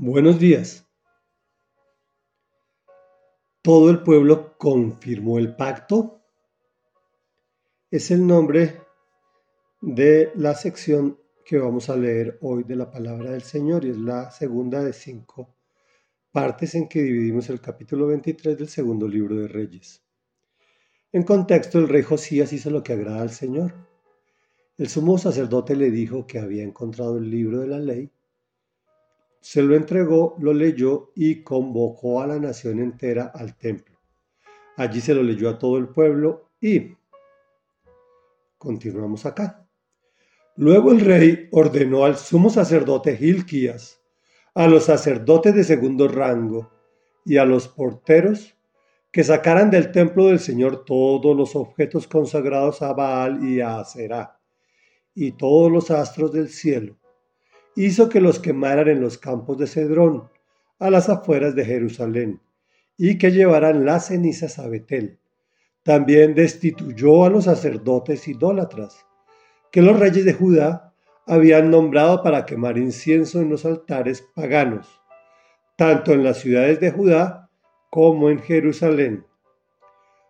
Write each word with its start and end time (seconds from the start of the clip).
Buenos 0.00 0.38
días. 0.38 0.86
Todo 3.62 3.90
el 3.90 4.04
pueblo 4.04 4.56
confirmó 4.56 5.38
el 5.40 5.56
pacto. 5.56 6.22
Es 7.90 8.12
el 8.12 8.24
nombre 8.24 8.80
de 9.80 10.30
la 10.36 10.54
sección 10.54 11.18
que 11.44 11.58
vamos 11.58 11.90
a 11.90 11.96
leer 11.96 12.38
hoy 12.42 12.62
de 12.62 12.76
la 12.76 12.92
palabra 12.92 13.32
del 13.32 13.42
Señor 13.42 13.84
y 13.84 13.90
es 13.90 13.96
la 13.96 14.30
segunda 14.30 14.84
de 14.84 14.92
cinco 14.92 15.56
partes 16.30 16.76
en 16.76 16.88
que 16.88 17.02
dividimos 17.02 17.50
el 17.50 17.60
capítulo 17.60 18.06
23 18.06 18.56
del 18.56 18.68
segundo 18.68 19.08
libro 19.08 19.34
de 19.34 19.48
Reyes. 19.48 20.04
En 21.10 21.24
contexto, 21.24 21.80
el 21.80 21.88
rey 21.88 22.04
Josías 22.04 22.52
hizo 22.52 22.70
lo 22.70 22.84
que 22.84 22.92
agrada 22.92 23.20
al 23.20 23.30
Señor. 23.30 23.74
El 24.76 24.88
sumo 24.88 25.18
sacerdote 25.18 25.74
le 25.74 25.90
dijo 25.90 26.24
que 26.24 26.38
había 26.38 26.62
encontrado 26.62 27.18
el 27.18 27.28
libro 27.28 27.58
de 27.58 27.66
la 27.66 27.80
ley 27.80 28.12
se 29.40 29.62
lo 29.62 29.74
entregó, 29.76 30.36
lo 30.40 30.52
leyó 30.52 31.12
y 31.14 31.42
convocó 31.42 32.20
a 32.20 32.26
la 32.26 32.38
nación 32.38 32.80
entera 32.80 33.32
al 33.34 33.56
templo. 33.56 33.98
Allí 34.76 35.00
se 35.00 35.14
lo 35.14 35.22
leyó 35.22 35.48
a 35.48 35.58
todo 35.58 35.78
el 35.78 35.88
pueblo 35.88 36.50
y 36.60 36.96
continuamos 38.58 39.26
acá. 39.26 39.66
Luego 40.56 40.92
el 40.92 41.00
rey 41.00 41.48
ordenó 41.52 42.04
al 42.04 42.16
sumo 42.16 42.50
sacerdote 42.50 43.16
Gilquías, 43.16 44.00
a 44.54 44.66
los 44.66 44.84
sacerdotes 44.84 45.54
de 45.54 45.64
segundo 45.64 46.08
rango 46.08 46.70
y 47.24 47.36
a 47.36 47.44
los 47.44 47.68
porteros 47.68 48.56
que 49.12 49.24
sacaran 49.24 49.70
del 49.70 49.92
templo 49.92 50.26
del 50.26 50.40
Señor 50.40 50.84
todos 50.84 51.36
los 51.36 51.54
objetos 51.56 52.08
consagrados 52.08 52.82
a 52.82 52.92
Baal 52.92 53.44
y 53.48 53.60
a 53.60 53.78
Aserá 53.78 54.38
y 55.14 55.32
todos 55.32 55.70
los 55.70 55.90
astros 55.90 56.32
del 56.32 56.48
cielo 56.48 56.96
hizo 57.84 58.08
que 58.08 58.20
los 58.20 58.40
quemaran 58.40 58.88
en 58.88 59.00
los 59.00 59.18
campos 59.18 59.56
de 59.56 59.68
Cedrón, 59.68 60.28
a 60.80 60.90
las 60.90 61.08
afueras 61.08 61.54
de 61.54 61.64
Jerusalén, 61.64 62.40
y 62.96 63.18
que 63.18 63.30
llevaran 63.30 63.84
las 63.84 64.08
cenizas 64.08 64.58
a 64.58 64.66
Betel. 64.66 65.20
También 65.84 66.34
destituyó 66.34 67.24
a 67.24 67.30
los 67.30 67.44
sacerdotes 67.44 68.26
idólatras, 68.26 69.06
que 69.70 69.80
los 69.80 69.96
reyes 69.96 70.24
de 70.24 70.32
Judá 70.32 70.92
habían 71.24 71.70
nombrado 71.70 72.20
para 72.24 72.46
quemar 72.46 72.78
incienso 72.78 73.40
en 73.40 73.48
los 73.48 73.64
altares 73.64 74.22
paganos, 74.34 75.00
tanto 75.76 76.12
en 76.12 76.24
las 76.24 76.38
ciudades 76.38 76.80
de 76.80 76.90
Judá 76.90 77.48
como 77.90 78.28
en 78.28 78.40
Jerusalén, 78.40 79.24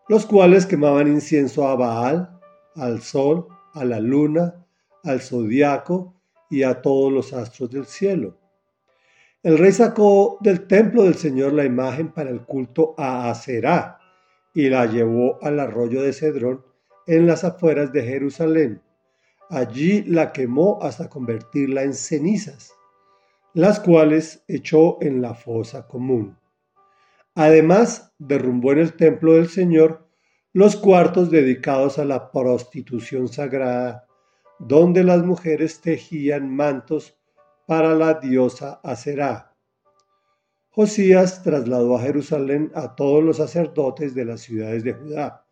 los 0.07 0.27
cuales 0.27 0.67
quemaban 0.67 1.09
incienso 1.09 1.67
a 1.67 1.77
Baal, 1.77 2.39
al 2.77 3.01
sol, 3.01 3.49
a 3.73 3.87
la 3.87 4.01
luna, 4.01 4.67
al 5.03 5.23
zodiaco 5.23 6.18
y 6.51 6.63
a 6.63 6.81
todos 6.81 7.13
los 7.13 7.33
astros 7.33 7.71
del 7.71 7.87
cielo. 7.87 8.39
El 9.43 9.59
rey 9.59 9.73
sacó 9.73 10.39
del 10.41 10.67
templo 10.67 11.05
del 11.05 11.15
Señor 11.15 11.53
la 11.53 11.65
imagen 11.65 12.13
para 12.13 12.31
el 12.31 12.43
culto 12.43 12.95
a 12.99 13.31
Aserá 13.31 13.99
y 14.53 14.69
la 14.69 14.87
llevó 14.87 15.39
al 15.43 15.61
arroyo 15.61 16.03
de 16.03 16.13
Cedrón 16.13 16.65
en 17.07 17.27
las 17.27 17.45
afueras 17.45 17.93
de 17.93 18.03
Jerusalén. 18.03 18.83
Allí 19.49 20.03
la 20.03 20.33
quemó 20.33 20.79
hasta 20.83 21.09
convertirla 21.09 21.83
en 21.85 21.95
cenizas, 21.95 22.75
las 23.55 23.79
cuales 23.79 24.45
echó 24.49 24.99
en 25.01 25.23
la 25.23 25.35
fosa 25.35 25.87
común. 25.87 26.37
Además, 27.35 28.13
derrumbó 28.19 28.73
en 28.73 28.81
el 28.81 28.95
templo 28.95 29.35
del 29.35 29.49
Señor 29.49 30.09
los 30.53 30.75
cuartos 30.75 31.31
dedicados 31.31 32.01
a 32.01 32.05
la 32.05 32.33
prostitución 32.33 33.29
sagrada 33.29 34.08
donde 34.59 35.05
las 35.05 35.25
mujeres 35.25 35.81
tejían 35.81 36.55
mantos 36.55 37.19
para 37.67 37.95
la 37.95 38.15
diosa 38.15 38.81
Aserá. 38.83 39.55
Josías 40.71 41.43
trasladó 41.43 41.97
a 41.97 42.03
Jerusalén 42.03 42.71
a 42.75 42.95
todos 42.95 43.23
los 43.23 43.39
sacerdotes 43.39 44.15
de 44.15 44.25
las 44.25 44.41
ciudades 44.41 44.85
de 44.85 44.93
Judá 44.93 45.45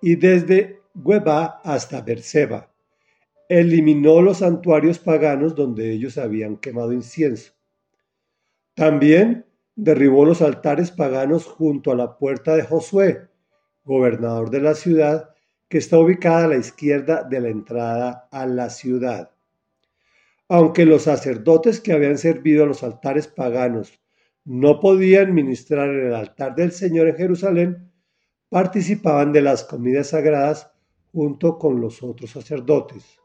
y 0.00 0.16
desde 0.16 0.80
Guebá 0.94 1.60
hasta 1.64 2.00
Berseba. 2.00 2.72
Eliminó 3.48 4.22
los 4.22 4.38
santuarios 4.38 4.98
paganos 4.98 5.54
donde 5.54 5.90
ellos 5.92 6.16
habían 6.16 6.56
quemado 6.56 6.92
incienso. 6.92 7.52
También 8.74 9.46
derribó 9.74 10.24
los 10.24 10.42
altares 10.42 10.90
paganos 10.90 11.44
junto 11.44 11.92
a 11.92 11.96
la 11.96 12.16
puerta 12.16 12.54
de 12.54 12.62
Josué, 12.62 13.28
gobernador 13.84 14.50
de 14.50 14.60
la 14.60 14.74
ciudad, 14.74 15.31
que 15.72 15.78
está 15.78 15.98
ubicada 15.98 16.44
a 16.44 16.48
la 16.48 16.58
izquierda 16.58 17.22
de 17.22 17.40
la 17.40 17.48
entrada 17.48 18.28
a 18.30 18.44
la 18.44 18.68
ciudad. 18.68 19.30
Aunque 20.46 20.84
los 20.84 21.04
sacerdotes 21.04 21.80
que 21.80 21.94
habían 21.94 22.18
servido 22.18 22.64
a 22.64 22.66
los 22.66 22.82
altares 22.82 23.26
paganos 23.26 23.98
no 24.44 24.80
podían 24.80 25.32
ministrar 25.32 25.88
en 25.88 26.08
el 26.08 26.14
altar 26.14 26.54
del 26.56 26.72
Señor 26.72 27.08
en 27.08 27.16
Jerusalén, 27.16 27.90
participaban 28.50 29.32
de 29.32 29.40
las 29.40 29.64
comidas 29.64 30.08
sagradas 30.08 30.70
junto 31.10 31.56
con 31.56 31.80
los 31.80 32.02
otros 32.02 32.28
sacerdotes. 32.28 33.18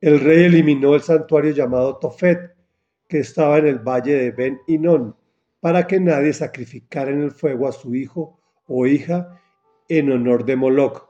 El 0.00 0.18
rey 0.18 0.46
eliminó 0.46 0.96
el 0.96 1.02
santuario 1.02 1.52
llamado 1.52 1.98
Tofet, 1.98 2.56
que 3.06 3.20
estaba 3.20 3.58
en 3.58 3.68
el 3.68 3.78
valle 3.78 4.14
de 4.14 4.32
Ben 4.32 4.58
Inón, 4.66 5.14
para 5.60 5.86
que 5.86 6.00
nadie 6.00 6.32
sacrificara 6.32 7.12
en 7.12 7.22
el 7.22 7.30
fuego 7.30 7.68
a 7.68 7.72
su 7.72 7.94
hijo 7.94 8.40
o 8.66 8.84
hija 8.84 9.40
en 9.88 10.10
honor 10.10 10.44
de 10.44 10.56
Moloch 10.56 11.09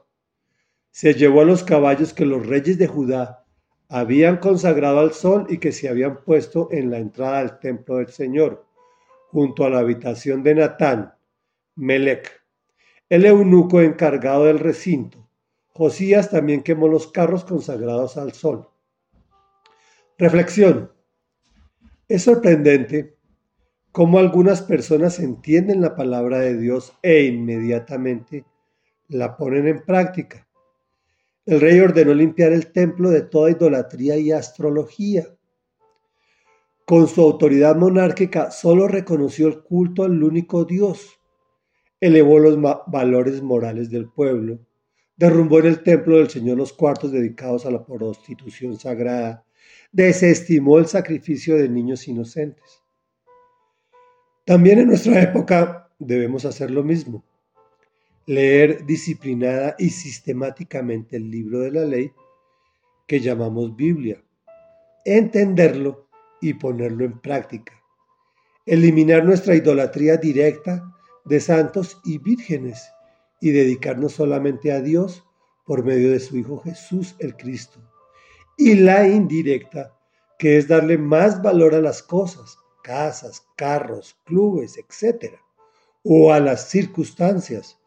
se 0.91 1.13
llevó 1.13 1.41
a 1.41 1.45
los 1.45 1.63
caballos 1.63 2.13
que 2.13 2.25
los 2.25 2.45
reyes 2.45 2.77
de 2.77 2.87
Judá 2.87 3.45
habían 3.87 4.37
consagrado 4.37 4.99
al 4.99 5.13
sol 5.13 5.47
y 5.49 5.57
que 5.57 5.71
se 5.71 5.89
habían 5.89 6.23
puesto 6.23 6.69
en 6.71 6.91
la 6.91 6.99
entrada 6.99 7.39
del 7.39 7.59
templo 7.59 7.97
del 7.97 8.07
Señor, 8.07 8.65
junto 9.29 9.65
a 9.65 9.69
la 9.69 9.79
habitación 9.79 10.43
de 10.43 10.55
Natán, 10.55 11.13
Melech, 11.75 12.29
el 13.09 13.25
eunuco 13.25 13.81
encargado 13.81 14.45
del 14.45 14.59
recinto. 14.59 15.27
Josías 15.69 16.29
también 16.29 16.63
quemó 16.63 16.87
los 16.87 17.07
carros 17.11 17.45
consagrados 17.45 18.17
al 18.17 18.33
sol. 18.33 18.69
Reflexión. 20.17 20.91
Es 22.07 22.23
sorprendente 22.23 23.17
cómo 23.91 24.19
algunas 24.19 24.61
personas 24.61 25.19
entienden 25.19 25.81
la 25.81 25.95
palabra 25.95 26.39
de 26.39 26.57
Dios 26.57 26.93
e 27.01 27.23
inmediatamente 27.23 28.45
la 29.07 29.35
ponen 29.37 29.67
en 29.67 29.83
práctica. 29.83 30.47
El 31.45 31.59
rey 31.59 31.79
ordenó 31.79 32.13
limpiar 32.13 32.51
el 32.53 32.71
templo 32.71 33.09
de 33.09 33.21
toda 33.21 33.49
idolatría 33.49 34.15
y 34.17 34.31
astrología. 34.31 35.25
Con 36.85 37.07
su 37.07 37.21
autoridad 37.21 37.75
monárquica 37.75 38.51
solo 38.51 38.87
reconoció 38.87 39.47
el 39.47 39.63
culto 39.63 40.03
al 40.03 40.23
único 40.23 40.65
Dios, 40.65 41.19
elevó 41.99 42.37
los 42.37 42.59
valores 42.87 43.41
morales 43.41 43.89
del 43.89 44.09
pueblo, 44.09 44.59
derrumbó 45.15 45.59
en 45.59 45.67
el 45.67 45.83
templo 45.83 46.17
del 46.17 46.29
Señor 46.29 46.57
los 46.57 46.73
cuartos 46.73 47.11
dedicados 47.11 47.65
a 47.65 47.71
la 47.71 47.83
prostitución 47.83 48.77
sagrada, 48.77 49.43
desestimó 49.91 50.77
el 50.77 50.85
sacrificio 50.85 51.55
de 51.55 51.69
niños 51.69 52.07
inocentes. 52.07 52.83
También 54.45 54.79
en 54.79 54.87
nuestra 54.87 55.21
época 55.21 55.89
debemos 55.97 56.45
hacer 56.45 56.69
lo 56.69 56.83
mismo 56.83 57.23
leer 58.31 58.85
disciplinada 58.85 59.75
y 59.77 59.89
sistemáticamente 59.89 61.17
el 61.17 61.29
libro 61.29 61.59
de 61.59 61.71
la 61.71 61.83
ley 61.83 62.13
que 63.05 63.19
llamamos 63.19 63.75
Biblia, 63.75 64.23
entenderlo 65.03 66.07
y 66.39 66.53
ponerlo 66.53 67.03
en 67.03 67.19
práctica, 67.19 67.73
eliminar 68.65 69.25
nuestra 69.25 69.53
idolatría 69.53 70.15
directa 70.15 70.81
de 71.25 71.41
santos 71.41 71.99
y 72.05 72.19
vírgenes 72.19 72.89
y 73.41 73.51
dedicarnos 73.51 74.13
solamente 74.13 74.71
a 74.71 74.79
Dios 74.79 75.25
por 75.65 75.83
medio 75.83 76.09
de 76.11 76.21
su 76.21 76.37
Hijo 76.37 76.59
Jesús 76.59 77.17
el 77.19 77.35
Cristo, 77.35 77.81
y 78.57 78.75
la 78.75 79.09
indirecta, 79.09 79.93
que 80.39 80.57
es 80.57 80.69
darle 80.69 80.97
más 80.97 81.41
valor 81.41 81.75
a 81.75 81.81
las 81.81 82.01
cosas, 82.01 82.57
casas, 82.81 83.45
carros, 83.57 84.15
clubes, 84.23 84.77
etc., 84.77 85.33
o 86.03 86.31
a 86.31 86.39
las 86.39 86.69
circunstancias, 86.69 87.80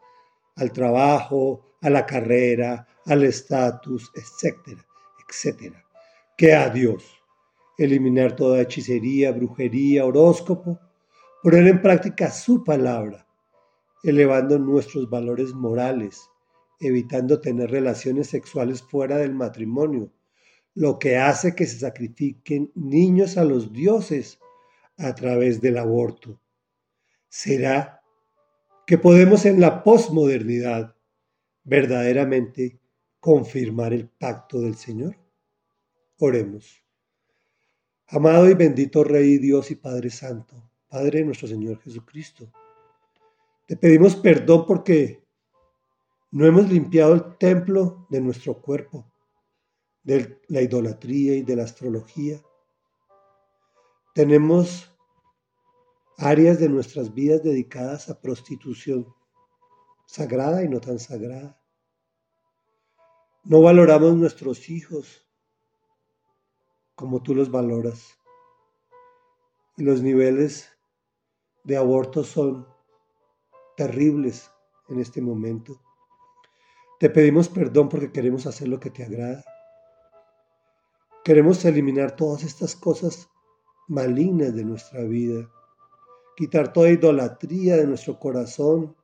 al 0.56 0.72
trabajo, 0.72 1.76
a 1.80 1.90
la 1.90 2.06
carrera, 2.06 2.86
al 3.06 3.24
estatus, 3.24 4.10
etcétera, 4.14 4.84
etcétera, 5.28 5.84
que 6.36 6.54
a 6.54 6.68
Dios. 6.70 7.04
Eliminar 7.76 8.36
toda 8.36 8.62
hechicería, 8.62 9.32
brujería, 9.32 10.06
horóscopo, 10.06 10.78
poner 11.42 11.66
en 11.66 11.82
práctica 11.82 12.30
su 12.30 12.62
palabra, 12.62 13.26
elevando 14.02 14.58
nuestros 14.58 15.10
valores 15.10 15.52
morales, 15.52 16.30
evitando 16.78 17.40
tener 17.40 17.70
relaciones 17.70 18.28
sexuales 18.28 18.82
fuera 18.82 19.18
del 19.18 19.34
matrimonio, 19.34 20.12
lo 20.74 20.98
que 20.98 21.16
hace 21.16 21.54
que 21.54 21.66
se 21.66 21.78
sacrifiquen 21.78 22.70
niños 22.74 23.36
a 23.36 23.44
los 23.44 23.72
dioses 23.72 24.38
a 24.98 25.14
través 25.14 25.60
del 25.60 25.78
aborto. 25.78 26.40
Será 27.28 28.03
que 28.86 28.98
podemos 28.98 29.46
en 29.46 29.60
la 29.60 29.82
posmodernidad 29.82 30.94
verdaderamente 31.62 32.80
confirmar 33.20 33.92
el 33.92 34.08
pacto 34.08 34.60
del 34.60 34.76
Señor? 34.76 35.16
Oremos. 36.18 36.82
Amado 38.08 38.48
y 38.50 38.54
bendito 38.54 39.02
Rey 39.02 39.38
Dios 39.38 39.70
y 39.70 39.76
Padre 39.76 40.10
Santo, 40.10 40.70
Padre 40.88 41.24
nuestro 41.24 41.48
Señor 41.48 41.80
Jesucristo, 41.80 42.52
te 43.66 43.76
pedimos 43.76 44.14
perdón 44.16 44.66
porque 44.66 45.24
no 46.30 46.44
hemos 46.44 46.68
limpiado 46.68 47.14
el 47.14 47.38
templo 47.38 48.06
de 48.10 48.20
nuestro 48.20 48.60
cuerpo, 48.60 49.10
de 50.02 50.40
la 50.48 50.60
idolatría 50.60 51.34
y 51.34 51.42
de 51.42 51.56
la 51.56 51.62
astrología. 51.62 52.42
Tenemos 54.14 54.93
áreas 56.18 56.58
de 56.58 56.68
nuestras 56.68 57.12
vidas 57.12 57.42
dedicadas 57.42 58.08
a 58.08 58.20
prostitución, 58.20 59.14
sagrada 60.06 60.62
y 60.62 60.68
no 60.68 60.80
tan 60.80 60.98
sagrada. 60.98 61.60
No 63.44 63.60
valoramos 63.60 64.14
nuestros 64.14 64.70
hijos, 64.70 65.26
como 66.94 67.22
tú 67.22 67.34
los 67.34 67.50
valoras. 67.50 68.18
Y 69.76 69.82
los 69.82 70.02
niveles 70.02 70.70
de 71.64 71.76
aborto 71.76 72.22
son 72.22 72.66
terribles 73.76 74.50
en 74.88 75.00
este 75.00 75.20
momento. 75.20 75.80
Te 77.00 77.10
pedimos 77.10 77.48
perdón 77.48 77.88
porque 77.88 78.12
queremos 78.12 78.46
hacer 78.46 78.68
lo 78.68 78.78
que 78.78 78.90
te 78.90 79.04
agrada. 79.04 79.44
Queremos 81.24 81.64
eliminar 81.64 82.14
todas 82.14 82.44
estas 82.44 82.76
cosas 82.76 83.28
malignas 83.88 84.54
de 84.54 84.64
nuestra 84.64 85.02
vida, 85.02 85.50
quitar 86.36 86.72
toda 86.72 86.90
idolatría 86.90 87.76
de 87.76 87.86
nuestro 87.86 88.18
corazón, 88.18 88.96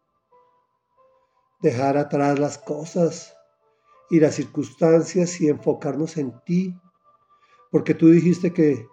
dejar 1.61 1.97
atrás 1.97 2.39
las 2.39 2.59
cosas 2.59 3.37
y 4.11 4.21
las 4.21 4.35
circunstancias 4.35 5.41
y 5.41 5.49
enfocarnos 5.49 6.17
en 6.17 6.41
ti 6.45 6.75
porque 7.71 7.95
tú 7.95 8.09
dijiste 8.09 8.53
que 8.53 8.89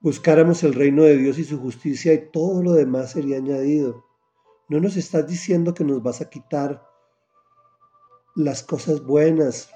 buscáramos 0.00 0.62
el 0.62 0.74
reino 0.74 1.02
de 1.02 1.16
Dios 1.16 1.38
y 1.38 1.44
su 1.44 1.58
justicia 1.58 2.12
y 2.14 2.30
todo 2.30 2.62
lo 2.62 2.72
demás 2.72 3.12
sería 3.12 3.38
añadido. 3.38 4.04
No 4.68 4.80
nos 4.80 4.96
estás 4.96 5.26
diciendo 5.26 5.74
que 5.74 5.84
nos 5.84 6.02
vas 6.02 6.20
a 6.20 6.30
quitar 6.30 6.86
las 8.36 8.62
cosas 8.62 9.02
buenas, 9.04 9.70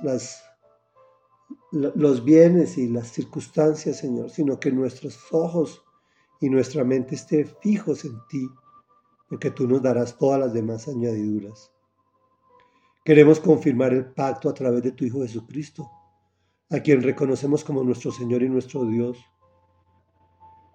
los 1.73 2.25
bienes 2.25 2.79
y 2.79 2.89
las 2.89 3.09
circunstancias, 3.09 3.99
Señor, 3.99 4.31
sino 4.31 4.61
que 4.61 4.71
nuestros 4.71 5.19
ojos 5.33 5.83
y 6.41 6.49
nuestra 6.49 6.85
mente 6.85 7.15
esté 7.15 7.45
fijos 7.45 8.05
en 8.05 8.19
ti, 8.29 8.49
porque 9.29 9.51
tú 9.51 9.69
nos 9.69 9.83
darás 9.83 10.17
todas 10.17 10.41
las 10.41 10.53
demás 10.53 10.89
añadiduras. 10.89 11.71
Queremos 13.05 13.41
confirmar 13.41 13.93
el 13.93 14.13
pacto 14.13 14.49
a 14.49 14.55
través 14.55 14.83
de 14.83 14.93
tu 14.93 15.05
Hijo 15.05 15.21
Jesucristo 15.21 15.91
a 16.71 16.81
quien 16.81 17.03
reconocemos 17.03 17.65
como 17.65 17.83
nuestro 17.83 18.13
Señor 18.13 18.43
y 18.43 18.49
nuestro 18.49 18.85
Dios, 18.85 19.19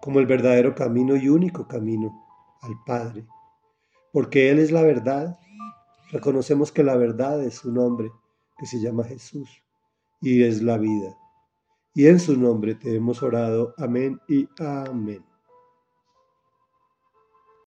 como 0.00 0.20
el 0.20 0.26
verdadero 0.26 0.74
camino 0.74 1.16
y 1.16 1.28
único 1.28 1.66
camino 1.66 2.22
al 2.60 2.74
Padre, 2.84 3.26
porque 4.12 4.50
Él 4.50 4.58
es 4.58 4.70
la 4.70 4.82
verdad. 4.82 5.38
Reconocemos 6.12 6.70
que 6.70 6.84
la 6.84 6.96
verdad 6.96 7.42
es 7.42 7.64
un 7.64 7.74
nombre 7.74 8.12
que 8.58 8.66
se 8.66 8.80
llama 8.80 9.04
Jesús 9.04 9.48
y 10.20 10.42
es 10.42 10.62
la 10.62 10.78
vida. 10.78 11.16
Y 11.94 12.06
en 12.06 12.20
su 12.20 12.38
nombre 12.38 12.74
te 12.74 12.94
hemos 12.94 13.22
orado. 13.22 13.74
Amén 13.78 14.20
y 14.28 14.46
amén. 14.58 15.25